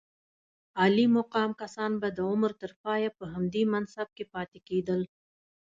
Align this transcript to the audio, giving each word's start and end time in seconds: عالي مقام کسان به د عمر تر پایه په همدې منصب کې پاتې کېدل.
عالي 0.79 1.03
مقام 1.17 1.49
کسان 1.61 1.91
به 2.01 2.09
د 2.17 2.19
عمر 2.31 2.51
تر 2.61 2.71
پایه 2.83 3.09
په 3.17 3.23
همدې 3.33 3.63
منصب 3.73 4.07
کې 4.17 4.25
پاتې 4.33 4.59
کېدل. 4.67 5.01